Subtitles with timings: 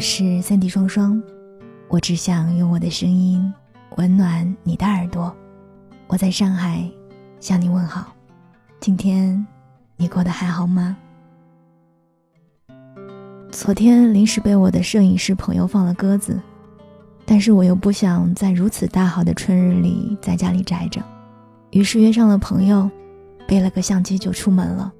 [0.00, 1.22] 是三 D 双双，
[1.88, 3.52] 我只想用我的声音
[3.98, 5.34] 温暖你的耳朵。
[6.06, 6.90] 我在上海
[7.38, 8.10] 向你问好，
[8.80, 9.46] 今天
[9.98, 10.96] 你过得还好吗？
[13.52, 16.40] 昨天临时被我的摄影师朋友放了鸽子，
[17.26, 21.02] 但是我又不想在如此大好的春日里在家里宅着，
[21.72, 22.90] 于是约上了朋友，
[23.46, 24.90] 背了个相机就出门了。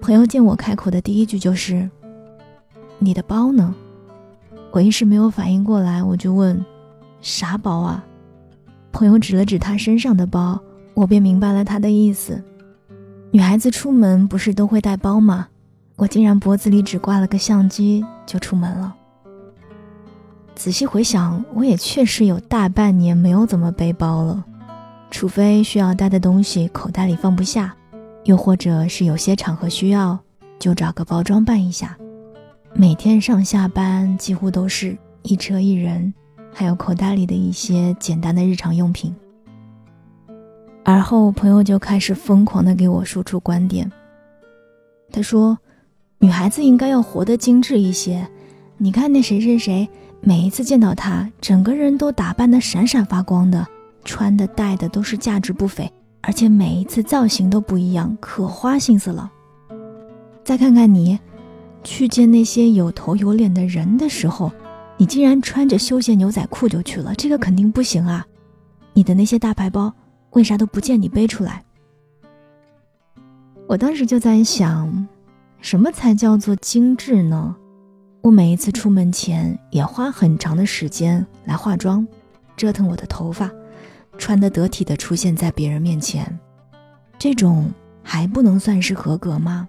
[0.00, 1.90] 朋友见我开口的第一句就是。
[2.98, 3.74] 你的包呢？
[4.72, 6.64] 我一时没有反应过来，我就问
[7.20, 8.04] ：“啥包啊？”
[8.92, 10.58] 朋友指了指他身上的包，
[10.94, 12.42] 我便明白了他的意思。
[13.30, 15.48] 女孩子出门不是都会带包吗？
[15.96, 18.94] 我竟然脖子里只挂了个相机就出门了。
[20.54, 24.44] 仔细回想，我也确实有大半年没有怎么背包了，
[25.10, 27.74] 除非需要带的东西口袋里放不下，
[28.24, 30.18] 又或者是有些场合需要，
[30.58, 31.96] 就找个包装扮一下。
[32.78, 36.12] 每天上下班几乎都是一车一人，
[36.52, 39.14] 还有口袋里的一些简单的日常用品。
[40.84, 43.90] 而后朋友就开始疯狂的给我输出观点。
[45.10, 45.56] 他说
[46.20, 48.28] ：“女孩子应该要活得精致一些。
[48.76, 49.88] 你看那谁谁谁，
[50.20, 53.66] 每一次见到他，整个人都打扮得闪闪发光的，
[54.04, 55.90] 穿的戴的都是价值不菲，
[56.20, 59.32] 而且每一次造型都不一样，可花心思了。
[60.44, 61.18] 再看看你。”
[61.86, 64.50] 去见那些有头有脸的人的时候，
[64.96, 68.26] 你竟然穿着休闲牛仔裤就去了，这个肯定不行啊！
[68.92, 69.94] 你的那些大牌包，
[70.32, 71.62] 为啥都不见你背出来？
[73.68, 75.06] 我当时就在想，
[75.60, 77.54] 什么才叫做精致呢？
[78.20, 82.04] 我每一次出门前也花很长的时间来化妆，
[82.56, 83.48] 折腾我的头发，
[84.18, 86.36] 穿得得体的出现在别人面前，
[87.16, 87.70] 这种
[88.02, 89.68] 还不能算是合格吗？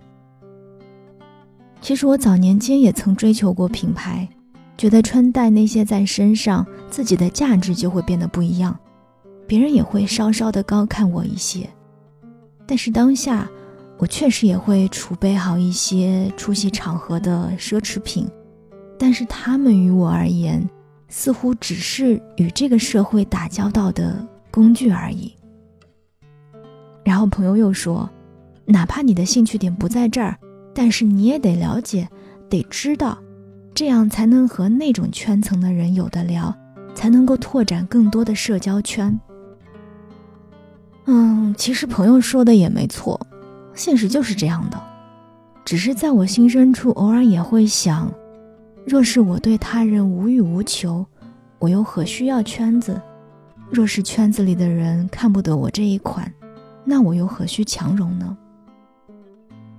[1.81, 4.27] 其实我早年间也曾追求过品牌，
[4.77, 8.77] 觉得穿戴那些在身上，自己的价值就会变得不一样，
[9.47, 11.69] 别人也会稍稍的高看我一些。
[12.65, 13.49] 但是当下，
[13.97, 18.27] 我确实也会储备好一些出席场合的奢侈品，
[18.99, 20.67] 但是他们于我而言，
[21.07, 25.33] 似乎只是与这个社会打交道的工具而已。
[27.05, 28.09] 然后朋友又说，
[28.65, 30.37] 哪怕你的兴趣点不在这儿。
[30.77, 32.07] 但是你也得了解，
[32.47, 33.17] 得知道，
[33.73, 36.55] 这样才能和那种圈层的人有的聊，
[36.93, 39.19] 才能够拓展更多的社交圈。
[41.05, 43.19] 嗯，其实朋友说的也没错，
[43.73, 44.79] 现实就是这样的。
[45.65, 48.13] 只是在我心深处，偶尔也会想，
[48.85, 51.03] 若是我对他人无欲无求，
[51.57, 53.01] 我又何需要圈子？
[53.71, 56.31] 若是圈子里的人看不得我这一款，
[56.85, 58.37] 那我又何须强融呢？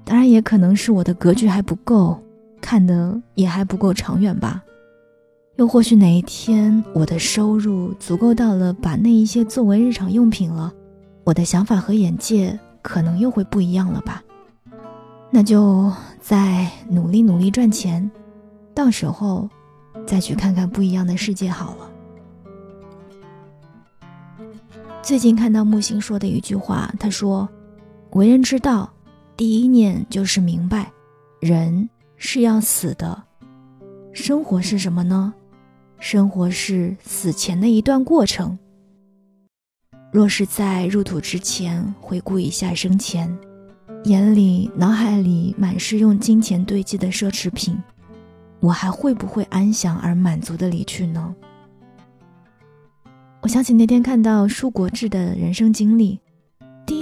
[0.08, 2.19] 当然，也可能是我的格局还不够，
[2.62, 4.64] 看的也还不够长远吧。
[5.56, 10.72] 又或许哪一天我的收入足够到了，把那一些作为日常用品了，
[11.24, 14.24] 我的想法和眼界可能又会不一样了吧。
[15.30, 15.92] 那就
[16.22, 18.10] 再努力努力赚钱，
[18.72, 19.47] 到时候
[20.06, 21.91] 再去看看不一样的世界好了。
[25.02, 27.47] 最近看到木星说的一句话，他说
[28.16, 28.91] ：“为人之道。”
[29.38, 30.91] 第一念就是明白，
[31.41, 33.22] 人是要死的，
[34.12, 35.32] 生活是什么呢？
[36.00, 38.59] 生活是死前的一段过程。
[40.10, 43.32] 若是在入土之前回顾一下生前，
[44.06, 47.78] 眼里、脑海里满是用金钱堆积的奢侈品，
[48.59, 51.32] 我还会不会安详而满足的离去呢？
[53.43, 56.19] 我想起那天看到舒国志的人生经历。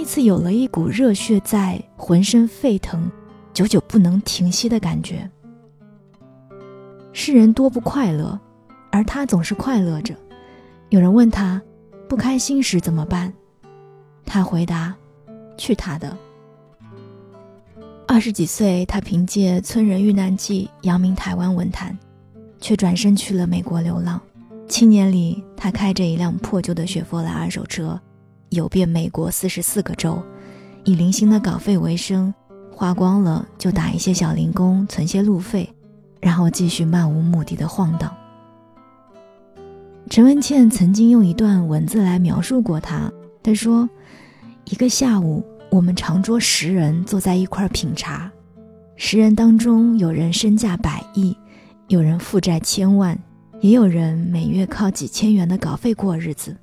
[0.07, 3.11] 似有了一股热血在浑身沸腾，
[3.53, 5.29] 久久不能停息的感觉。
[7.11, 8.39] 世人多不快乐，
[8.89, 10.15] 而他总是快乐着。
[10.89, 11.61] 有人问他
[12.07, 13.33] 不开心时怎么办，
[14.25, 14.95] 他回答
[15.57, 16.17] ：“去他的。”
[18.07, 21.95] 二十几岁，他凭借《村人遇难记》扬名台湾文坛，
[22.61, 24.21] 却转身去了美国流浪。
[24.69, 27.99] 七年里，他开着一辆破旧的雪佛兰二手车。
[28.49, 30.21] 游遍美国四十四个州，
[30.85, 32.33] 以零星的稿费为生，
[32.71, 35.69] 花光了就打一些小零工，存些路费，
[36.21, 38.15] 然后继续漫无目的的晃荡。
[40.09, 43.11] 陈文茜曾经用一段文字来描述过他，
[43.43, 43.89] 他说
[44.63, 48.31] ：“一个下午，我们长桌十人坐在一块品茶，
[48.95, 51.37] 十人当中有人身价百亿，
[51.89, 53.19] 有人负债千万，
[53.59, 56.55] 也有人每月靠几千元的稿费过日子。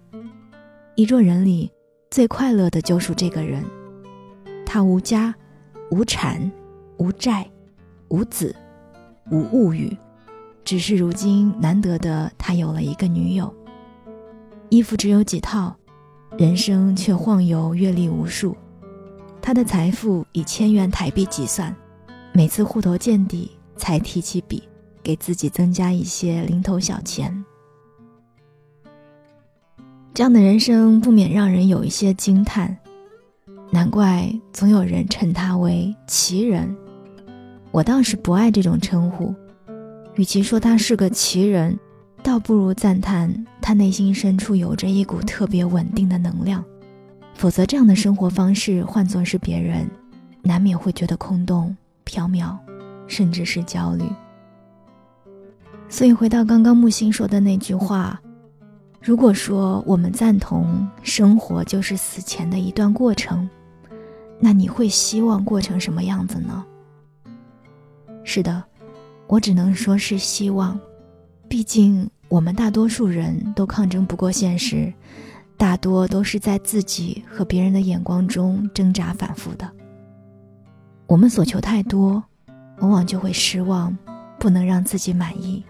[0.94, 1.70] 一桌人里。”
[2.10, 3.64] 最快乐的就属这个人，
[4.64, 5.34] 他无家，
[5.90, 6.48] 无产，
[6.96, 7.50] 无债，
[8.08, 8.54] 无子，
[9.32, 9.96] 无物欲，
[10.64, 13.52] 只是如今难得的他有了一个女友。
[14.68, 15.74] 衣服只有几套，
[16.38, 18.56] 人生却晃悠阅历无数。
[19.42, 21.74] 他的财富以千元台币计算，
[22.32, 24.62] 每次户头见底才提起笔，
[25.02, 27.44] 给自己增加一些零头小钱。
[30.14, 32.78] 这样的人生不免让人有一些惊叹，
[33.72, 36.72] 难怪总有人称他为奇人。
[37.72, 39.34] 我倒是不爱这种称呼，
[40.14, 41.76] 与其说他是个奇人，
[42.22, 46.64] 倒不如赞叹他内心深处有着一股特别稳定的能量。
[47.34, 49.90] 否则，这样的生活方式换作是别人，
[50.42, 51.76] 难免会觉得空洞、
[52.06, 52.56] 缥缈，
[53.08, 54.04] 甚至是焦虑。
[55.88, 58.20] 所以，回到刚刚木星说的那句话
[59.06, 63.46] ：“如果说我们赞同生活就是死前的一段过程，
[64.40, 66.64] 那你会希望过成什么样子呢？”
[68.24, 68.64] 是的，
[69.26, 70.80] 我只能说是希望，
[71.50, 74.90] 毕竟我们大多数人都抗争不过现实。
[75.58, 79.70] 大多都是在自己和别人的眼光中挣扎反复的。
[81.06, 82.24] 我们所求太多，
[82.78, 83.94] 往往就会失望，
[84.38, 85.62] 不能让自己满意；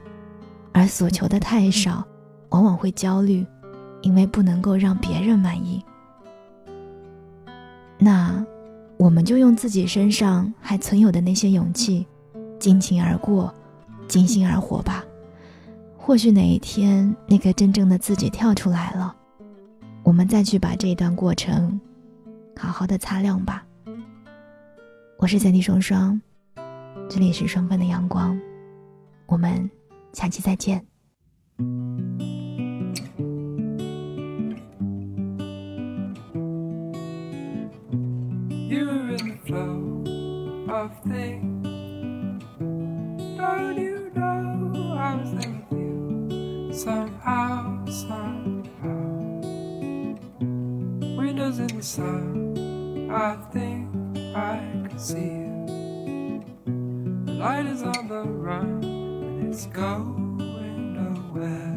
[0.73, 2.07] 而所求的太少，
[2.55, 3.45] 往往会焦虑，
[4.01, 5.85] 因为不能够让别人满意。
[7.99, 8.47] 那，
[8.97, 12.07] 我们就用自己身上还存有的那些勇气，
[12.61, 13.53] 尽情而过，
[14.07, 15.05] 尽兴而活吧。
[15.99, 19.13] 或许哪一天，那个真正的自己跳出来了。
[20.05, 21.81] 我们再去把这一段过程
[22.57, 23.67] 好好的擦亮吧。
[25.19, 26.21] 我是三弟双双，
[27.09, 28.41] 这里是双份的阳光，
[29.27, 29.69] 我们
[30.13, 30.94] 下期再见。
[40.85, 42.45] of things.
[43.39, 48.61] Don't you know I was there with you somehow, somehow?
[51.17, 53.89] Windows in the sun, I think
[54.37, 56.45] I can see you.
[57.25, 61.74] The light is on the run and it's going nowhere.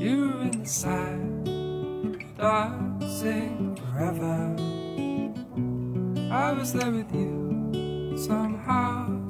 [0.00, 1.44] You're inside,
[2.38, 4.56] dancing forever.
[6.32, 9.21] I was there with you somehow.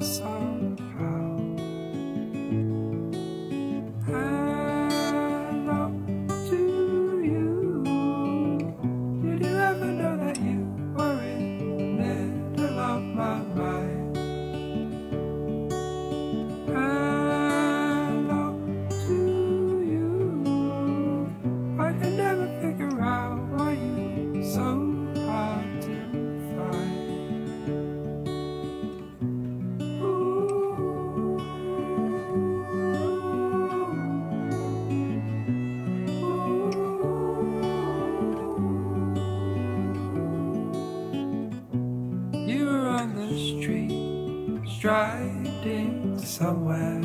[44.83, 46.99] Striding somewhere.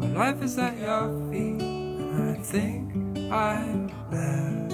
[0.00, 4.65] My life is at your feet, and I think I'm there.